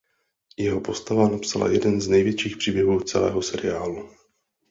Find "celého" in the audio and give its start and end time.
2.99-3.41